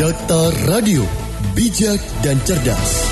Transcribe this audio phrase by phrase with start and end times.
[0.00, 1.04] Data Radio,
[1.52, 3.04] bijak dan cerdas.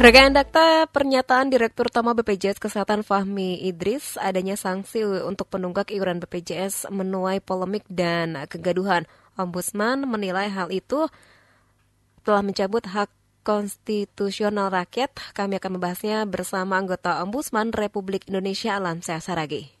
[0.00, 6.88] Rekan Dakta, pernyataan Direktur Utama BPJS Kesehatan Fahmi Idris adanya sanksi untuk penunggak iuran BPJS
[6.88, 9.04] menuai polemik dan kegaduhan.
[9.36, 11.12] Ombudsman menilai hal itu
[12.24, 13.12] telah mencabut hak
[13.44, 15.12] konstitusional rakyat.
[15.36, 19.76] Kami akan membahasnya bersama anggota Ombudsman Republik Indonesia Alamsyah Saragi.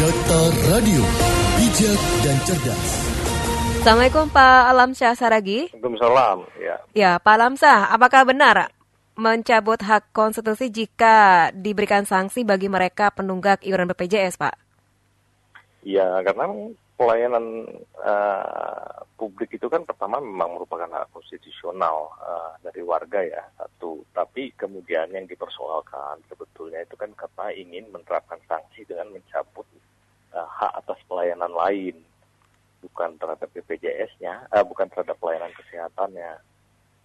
[0.00, 0.40] Data
[0.72, 1.04] Radio,
[1.60, 3.07] bijak dan cerdas.
[3.88, 5.72] Assalamualaikum Pak Alamsyah Saragi.
[5.72, 6.44] Waalaikumsalam.
[6.60, 6.76] Ya.
[6.92, 8.68] Ya, Pak Alamsyah, apakah benar
[9.16, 14.60] mencabut hak konstitusi jika diberikan sanksi bagi mereka penunggak iuran BPJS, Pak?
[15.88, 16.52] Ya, karena
[17.00, 17.64] pelayanan
[18.04, 24.04] uh, publik itu kan pertama memang merupakan hak konstitusional uh, dari warga ya satu.
[24.12, 29.64] Tapi kemudian yang dipersoalkan sebetulnya itu kan karena ingin menerapkan sanksi dengan mencabut
[30.36, 31.96] uh, hak atas pelayanan lain,
[32.82, 36.38] bukan terhadap BPJS-nya, uh, bukan terhadap pelayanan kesehatannya.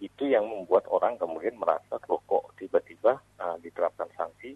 [0.02, 4.54] Itu yang membuat orang kemudian merasa kok tiba-tiba uh, diterapkan sanksi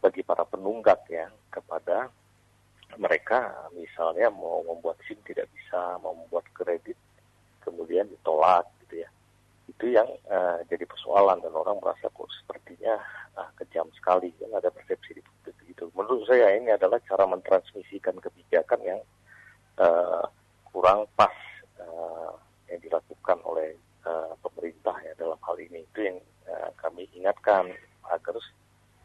[0.00, 2.06] bagi para penunggak ya kepada
[2.94, 6.94] mereka misalnya mau membuat SIM tidak bisa, mau membuat kredit
[7.66, 9.10] kemudian ditolak gitu ya.
[9.66, 12.94] Itu yang uh, jadi persoalan dan orang merasa kok sepertinya
[13.34, 15.90] uh, kejam sekali kan ada persepsi di publik itu.
[15.98, 19.00] Menurut saya ini adalah cara mentransmisikan kebijakan yang
[19.82, 20.24] uh,
[20.76, 21.32] kurang pas
[21.80, 22.36] uh,
[22.68, 23.72] yang dilakukan oleh
[24.04, 25.88] uh, pemerintah ya dalam hal ini.
[25.88, 27.72] Itu yang uh, kami ingatkan
[28.12, 28.36] agar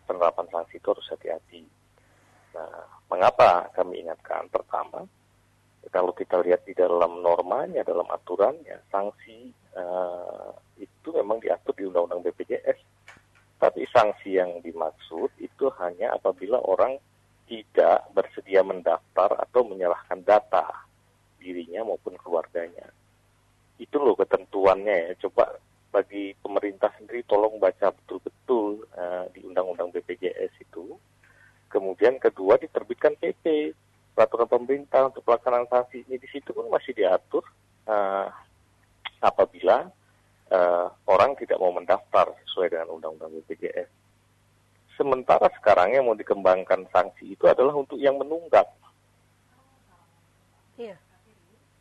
[0.04, 1.64] penerapan sanksi itu harus hati-hati.
[2.52, 4.52] Nah, mengapa kami ingatkan?
[4.52, 5.08] Pertama,
[5.96, 12.28] kalau kita lihat di dalam normanya, dalam aturannya, sanksi uh, itu memang diatur di Undang-Undang
[12.28, 12.80] BPJS.
[13.64, 17.00] Tapi sanksi yang dimaksud itu hanya apabila orang
[17.48, 20.91] tidak bersedia mendaftar atau menyerahkan data
[21.42, 22.86] dirinya maupun keluarganya.
[23.82, 25.14] Itu loh ketentuannya ya.
[25.26, 25.58] Coba
[25.90, 30.96] bagi pemerintah sendiri tolong baca betul-betul uh, di Undang-Undang BPJS itu
[31.72, 33.72] Kemudian kedua diterbitkan PP
[34.12, 37.48] peraturan pemerintah untuk pelaksanaan sanksi ini di situ pun masih diatur
[37.88, 38.28] uh,
[39.24, 39.88] apabila
[40.52, 43.88] uh, orang tidak mau mendaftar sesuai dengan undang-undang BPJS.
[45.00, 48.68] Sementara sekarang yang mau dikembangkan sanksi itu adalah untuk yang menunggak.
[50.76, 51.00] Iya.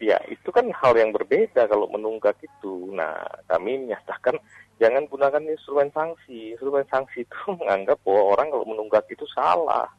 [0.01, 2.89] Ya, itu kan hal yang berbeda kalau menunggak itu.
[2.97, 3.21] Nah,
[3.53, 4.41] kami menyatakan
[4.81, 6.57] jangan gunakan instrumen sanksi.
[6.57, 9.93] Instrumen sanksi itu menganggap bahwa orang kalau menunggak itu salah.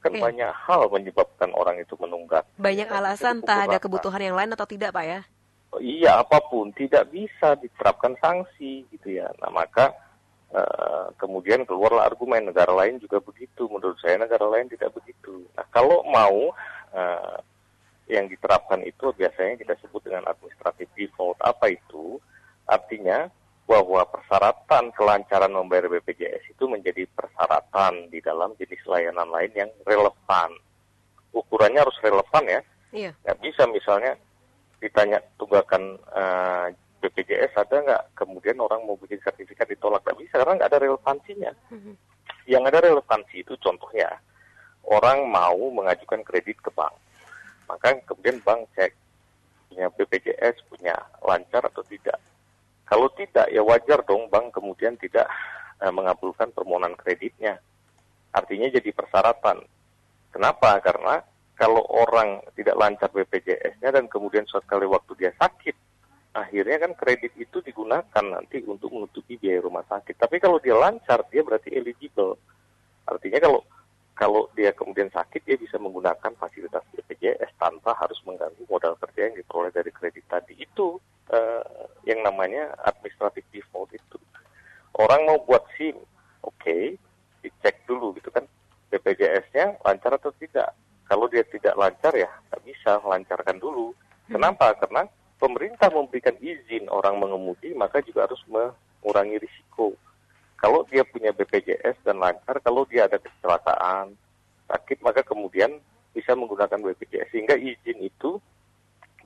[0.00, 0.20] Kan Oke.
[0.20, 2.44] banyak hal menyebabkan orang itu menunggak.
[2.56, 5.20] Banyak Ya, alasan entah ada kebutuhan yang lain atau tidak, Pak ya?
[5.72, 5.82] rata.
[5.82, 9.28] Iya, apa pun tidak bisa diterapkan sanksi gitu ya.
[9.42, 9.92] Nah, maka
[10.54, 13.66] eh, kemudian keluarlah argumen negara lain juga begitu.
[13.68, 15.44] Menurut saya negara lain tidak begitu.
[15.56, 16.54] Nah, kalau mau
[16.94, 17.36] eh,
[18.08, 21.40] yang diterapkan itu biasanya kita sebut dengan administrative default.
[21.40, 22.20] Apa itu?
[22.68, 23.28] Artinya
[23.64, 30.52] bahwa persyaratan kelancaran membayar BPJS itu menjadi persyaratan di dalam jenis layanan lain yang relevan.
[31.32, 32.60] Ukurannya harus relevan ya.
[32.92, 33.10] Iya.
[33.24, 34.12] Nggak bisa misalnya
[34.84, 36.66] ditanya tunggakan eh,
[37.00, 41.52] BPJS ada nggak, kemudian orang mau bikin sertifikat ditolak nggak bisa karena nggak ada relevansinya.
[41.72, 41.92] Mhm.
[42.44, 44.08] Yang ada relevansi itu contohnya
[44.88, 46.92] orang mau mengajukan kredit ke bank,
[47.84, 48.96] maka kemudian bank cek
[49.68, 52.16] punya BPJS punya lancar atau tidak.
[52.88, 55.28] Kalau tidak ya wajar dong bank kemudian tidak
[55.84, 57.60] eh, mengabulkan permohonan kreditnya.
[58.32, 59.60] Artinya jadi persyaratan.
[60.32, 60.80] Kenapa?
[60.80, 61.20] Karena
[61.60, 65.76] kalau orang tidak lancar BPJS-nya dan kemudian suatu kali waktu dia sakit,
[66.32, 70.16] akhirnya kan kredit itu digunakan nanti untuk menutupi biaya rumah sakit.
[70.16, 72.40] Tapi kalau dia lancar, dia berarti eligible.
[73.06, 73.60] Artinya kalau
[74.14, 79.34] kalau dia kemudian sakit, dia bisa menggunakan fasilitas BPJS tanpa harus mengganggu modal kerja yang
[79.34, 80.54] diperoleh dari kredit tadi.
[80.54, 81.02] Itu
[81.34, 81.66] eh,
[82.06, 84.18] yang namanya administrative default itu.
[84.94, 85.98] Orang mau buat SIM,
[86.46, 86.94] oke,
[87.42, 88.46] dicek dulu gitu kan
[88.94, 90.70] BPJS-nya lancar atau tidak.
[91.10, 93.90] Kalau dia tidak lancar ya nggak bisa lancarkan dulu.
[94.30, 94.78] Kenapa?
[94.78, 95.04] Karena
[95.42, 99.98] pemerintah memberikan izin orang mengemudi maka juga harus mengurangi risiko.
[100.64, 104.16] Kalau dia punya BPJS dan lancar, kalau dia ada kecelakaan,
[104.64, 105.76] sakit, maka kemudian
[106.16, 107.36] bisa menggunakan BPJS.
[107.36, 108.40] Sehingga izin itu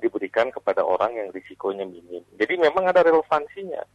[0.03, 2.27] diberikan kepada orang yang risikonya minim.
[2.35, 3.87] Jadi memang ada relevansinya.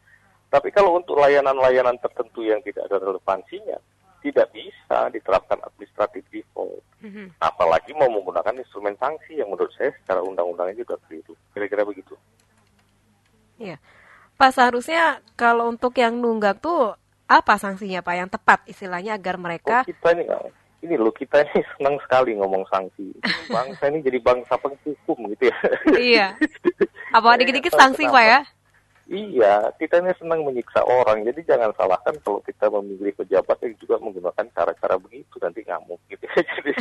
[0.47, 3.75] Tapi kalau untuk layanan-layanan tertentu yang tidak ada relevansinya,
[4.23, 6.79] tidak bisa diterapkan administratif default.
[7.03, 7.43] Mhm.
[7.43, 11.35] Apalagi mau menggunakan instrumen sanksi yang menurut saya secara undang-undangnya juga keliru.
[11.51, 12.15] Kira-kira begitu.
[13.59, 13.83] Iya.
[14.39, 19.81] Pak seharusnya kalau untuk yang nunggak tuh apa sanksinya Pak yang tepat istilahnya agar mereka
[19.81, 20.23] Oh, kita ini
[20.83, 23.15] ini loh kita ini senang sekali ngomong sanksi.
[23.47, 25.57] Bangsa ini jadi bangsa penghukum gitu ya.
[25.95, 26.27] Iya.
[27.15, 28.39] Apa dikit-dikit sanksi Pak ya?
[29.03, 31.27] Iya, kita ini senang menyiksa orang.
[31.27, 36.23] Jadi jangan salahkan kalau kita memilih pejabat yang juga menggunakan cara-cara begitu nanti ngamuk gitu.
[36.59, 36.71] Jadi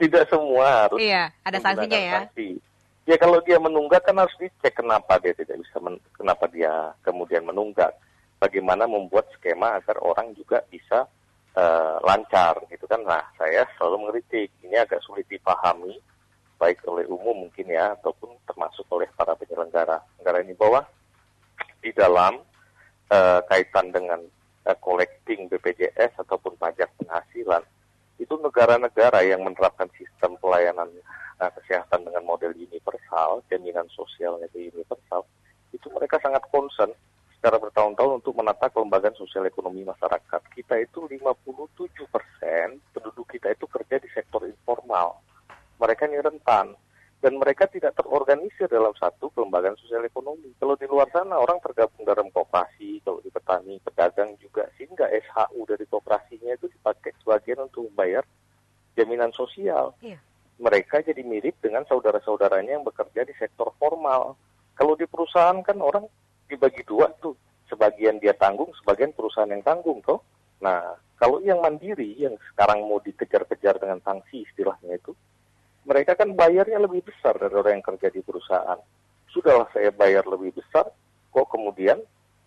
[0.00, 1.00] tidak semua harus.
[1.00, 2.14] Iya, ada sanksinya ya.
[2.24, 2.56] Sanksi.
[3.04, 7.44] Ya kalau dia menunggak kan harus dicek kenapa dia tidak bisa, men kenapa dia kemudian
[7.44, 7.92] menunggak.
[8.38, 11.08] Bagaimana membuat skema agar orang juga bisa
[11.56, 13.00] uh, lancar gitu kan.
[13.02, 14.50] Nah, saya selalu mengkritik.
[14.60, 15.96] Ini agak sulit dipahami
[16.54, 20.86] baik oleh umum mungkin ya ataupun termasuk oleh para penyelenggara negara ini bahwa
[21.82, 22.40] di dalam
[23.10, 24.22] uh, kaitan dengan
[24.64, 27.60] uh, collecting BPJS ataupun pajak penghasilan
[28.16, 30.86] itu negara-negara yang menerapkan sistem pelayanan
[31.42, 35.26] uh, kesehatan dengan model universal, jaminan sosialnya itu universal,
[35.74, 36.94] itu mereka sangat concern
[37.44, 40.40] secara bertahun-tahun untuk menata kelembagaan sosial ekonomi masyarakat.
[40.48, 45.20] Kita itu 57 persen penduduk kita itu kerja di sektor informal.
[45.76, 46.72] Mereka ini rentan
[47.20, 50.56] dan mereka tidak terorganisir dalam satu kelembagaan sosial ekonomi.
[50.56, 55.68] Kalau di luar sana orang tergabung dalam kooperasi, kalau di petani, pedagang juga, sehingga SHU
[55.68, 58.24] dari kooperasinya itu dipakai sebagian untuk membayar
[58.96, 59.92] jaminan sosial.
[60.00, 60.16] Iya.
[60.64, 64.32] Mereka jadi mirip dengan saudara-saudaranya yang bekerja di sektor formal.
[64.80, 66.08] Kalau di perusahaan kan orang
[66.54, 67.34] dibagi dua tuh,
[67.66, 70.22] sebagian dia tanggung, sebagian perusahaan yang tanggung toh.
[70.62, 75.12] Nah, kalau yang mandiri yang sekarang mau dikejar-kejar dengan sanksi istilahnya itu,
[75.84, 78.78] mereka kan bayarnya lebih besar dari orang yang kerja di perusahaan.
[79.28, 80.88] Sudahlah saya bayar lebih besar,
[81.34, 81.98] kok kemudian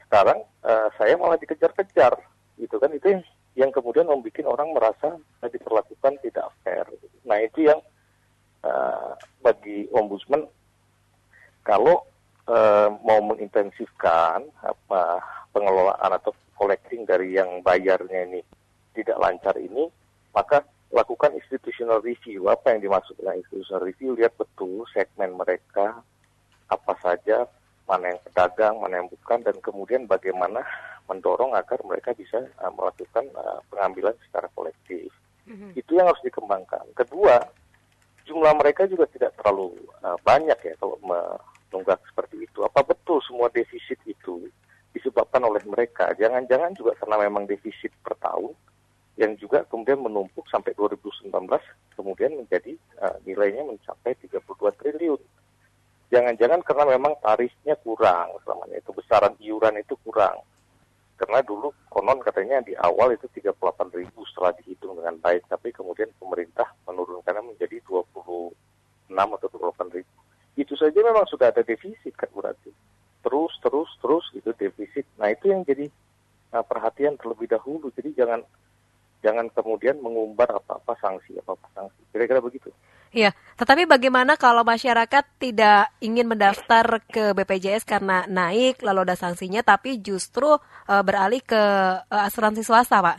[0.08, 2.16] sekarang uh, saya malah dikejar-kejar,
[2.58, 2.90] gitu kan?
[2.96, 3.22] Itu yang,
[3.60, 6.88] yang kemudian membuat orang merasa diperlakukan tidak fair.
[7.28, 7.78] Nah itu yang
[8.64, 9.14] uh,
[9.44, 10.48] bagi ombudsman
[11.68, 12.08] kalau
[12.48, 15.22] uh, mau mengintensifkan apa
[15.52, 18.42] pengelolaan atau collecting dari yang bayarnya ini
[18.98, 19.86] tidak lancar ini,
[20.34, 22.50] maka lakukan institutional review.
[22.50, 24.18] Apa yang dimaksud dengan institutional review?
[24.18, 26.02] Lihat betul segmen mereka,
[26.72, 27.46] apa saja,
[27.86, 30.66] mana yang pedagang, mana yang bukan, dan kemudian bagaimana
[31.08, 35.08] mendorong agar mereka bisa uh, melakukan uh, pengambilan secara kolektif.
[35.48, 35.80] Mm-hmm.
[35.80, 36.84] Itu yang harus dikembangkan.
[36.92, 37.40] Kedua,
[38.28, 39.72] jumlah mereka juga tidak terlalu
[40.04, 41.00] uh, banyak ya kalau
[41.68, 42.64] menunggak seperti itu.
[42.64, 44.48] Apa betul semua defisit itu
[44.96, 46.12] disebabkan oleh mereka?
[46.16, 48.56] Jangan-jangan juga karena memang defisit per tahun
[49.18, 51.34] yang juga kemudian menumpuk sampai 2019
[51.98, 54.46] kemudian menjadi uh, nilainya mencapai 32
[54.78, 55.22] triliun.
[56.08, 60.40] Jangan-jangan karena memang tarifnya kurang selamanya itu besaran iuran itu kurang.
[61.18, 63.58] Karena dulu konon katanya di awal itu 38
[63.98, 66.70] ribu setelah dihitung dengan baik, tapi kemudian pemerintah
[67.58, 68.54] menjadi 26
[69.10, 70.14] atau 28 ribu.
[70.54, 72.72] Itu saja memang sudah ada defisit kan berarti.
[73.24, 75.08] Terus, terus, terus itu defisit.
[75.16, 75.88] Nah itu yang jadi
[76.54, 77.92] uh, perhatian terlebih dahulu.
[77.96, 78.44] Jadi jangan
[79.26, 82.70] jangan kemudian mengumbar apa-apa sanksi apa-apa sanksi kira-kira begitu
[83.08, 89.64] Iya, tetapi bagaimana kalau masyarakat tidak ingin mendaftar ke BPJS karena naik lalu ada sanksinya,
[89.64, 91.64] tapi justru uh, beralih ke
[92.04, 93.18] uh, asuransi swasta, Pak?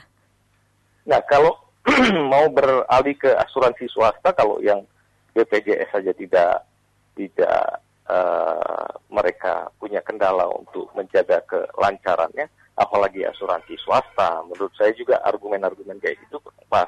[1.08, 1.56] Nah, kalau
[2.32, 4.84] mau beralih ke asuransi swasta, kalau yang
[5.32, 6.67] BPJS saja tidak
[7.18, 12.46] tidak uh, mereka punya kendala untuk menjaga kelancarannya,
[12.78, 14.46] apalagi asuransi swasta.
[14.46, 16.38] Menurut saya juga argumen-argumen kayak gitu
[16.70, 16.86] pas.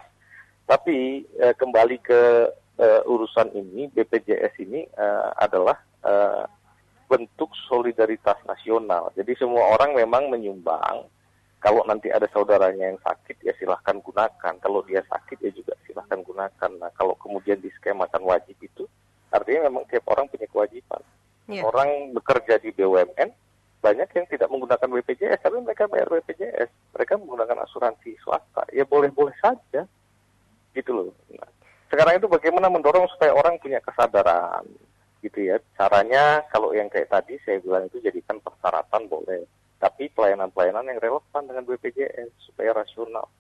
[0.71, 2.47] Tapi eh, kembali ke
[2.79, 5.75] eh, urusan ini, BPJS ini eh, adalah
[6.07, 6.47] eh,
[7.11, 9.11] bentuk solidaritas nasional.
[9.19, 11.11] Jadi semua orang memang menyumbang.
[11.61, 14.55] Kalau nanti ada saudaranya yang sakit, ya silahkan gunakan.
[14.63, 16.71] Kalau dia sakit, ya juga silahkan gunakan.
[16.81, 18.89] Nah, kalau kemudian diskemakan wajib itu,
[19.31, 21.03] artinya memang tiap orang punya kewajiban.
[21.51, 21.67] Yeah.
[21.67, 23.31] Orang bekerja di BUMN,
[23.81, 26.69] banyak yang tidak menggunakan BPJS, tapi mereka bayar BPJS.
[26.93, 28.69] Mereka menggunakan asuransi swasta.
[28.77, 29.89] Ya boleh-boleh saja.
[30.77, 31.11] Gitu loh.
[31.33, 31.49] Nah,
[31.89, 34.69] sekarang itu bagaimana mendorong supaya orang punya kesadaran.
[35.25, 35.57] Gitu ya.
[35.81, 39.49] Caranya kalau yang kayak tadi saya bilang itu jadikan persyaratan boleh.
[39.81, 43.33] Tapi pelayanan-pelayanan yang relevan dengan BPJS supaya rasional.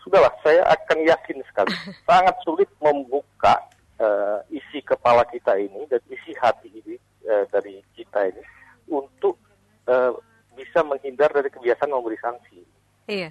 [0.00, 1.72] Sudahlah, saya akan yakin sekali.
[2.08, 3.60] Sangat sulit membuka
[4.00, 6.96] uh, isi kepala kita ini dan isi hati ini
[7.28, 8.42] uh, dari kita ini
[8.90, 9.38] untuk
[9.86, 10.14] uh,
[10.54, 12.62] bisa menghindar dari kebiasaan memberi sanksi.
[13.10, 13.30] Iya.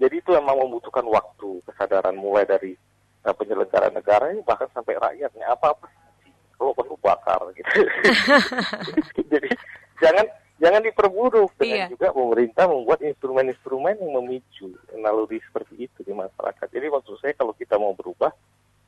[0.00, 2.74] Jadi itu memang membutuhkan waktu, kesadaran mulai dari
[3.22, 5.86] uh, penyelenggara negara ini bahkan sampai rakyatnya apa-apa
[6.58, 7.70] kalau perlu bakar gitu.
[9.32, 9.50] Jadi
[9.98, 10.26] jangan
[10.62, 11.90] jangan diperburuk dengan iya.
[11.90, 16.66] juga pemerintah membuat instrumen-instrumen yang memicu naluri seperti itu di masyarakat.
[16.70, 18.30] Jadi maksud saya kalau kita mau berubah,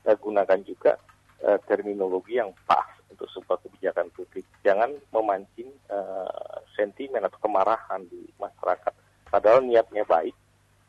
[0.06, 0.98] uh, gunakan juga
[1.42, 4.46] uh, terminologi yang pas untuk sebuah kebijakan publik.
[4.62, 8.92] Jangan memancing uh, sentimen atau kemarahan di masyarakat.
[9.26, 10.34] Padahal niatnya baik,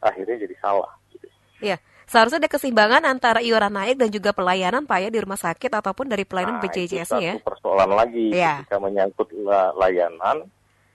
[0.01, 0.91] akhirnya jadi salah.
[1.09, 1.25] Gitu.
[1.61, 5.73] Ya, Seharusnya ada keseimbangan antara iuran naik dan juga pelayanan Pak ya di rumah sakit
[5.73, 7.33] ataupun dari pelayanan nah, BPJS-nya ya.
[7.41, 8.61] Itu persoalan lagi ya.
[8.61, 9.33] ketika menyangkut
[9.73, 10.45] layanan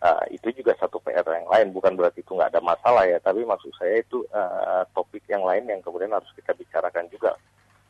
[0.00, 3.42] uh, itu juga satu PR yang lain bukan berarti itu nggak ada masalah ya tapi
[3.42, 7.34] maksud saya itu uh, topik yang lain yang kemudian harus kita bicarakan juga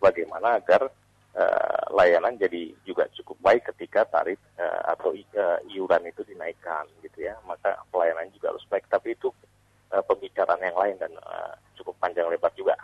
[0.01, 0.89] bagaimana agar
[1.37, 7.27] uh, layanan jadi juga cukup baik ketika tarif uh, atau uh, iuran itu dinaikkan gitu
[7.27, 9.31] ya maka pelayanan juga harus baik tapi itu
[9.95, 12.75] uh, pembicaraan yang lain dan uh, cukup panjang lebar juga.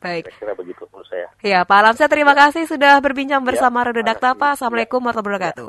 [0.00, 0.32] Baik.
[0.32, 1.28] Kira-kira begitu menurut saya.
[1.44, 2.48] Ya, Pak Alamsyah terima ya.
[2.48, 4.56] kasih sudah berbincang bersama ya, Redakta Pak.
[4.56, 5.68] Assalamualaikum warahmatullahi wabarakatuh.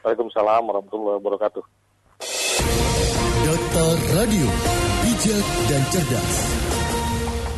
[0.00, 1.62] Waalaikumsalam warahmatullahi wabarakatuh.
[3.44, 3.86] Data
[4.16, 4.48] Radio,
[5.04, 6.36] bijak dan cerdas.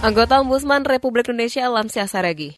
[0.03, 2.51] Anggota Ombudsman Republik Indonesia Lamsyah Saragi